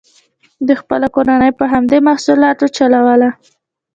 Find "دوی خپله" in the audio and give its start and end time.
0.65-1.07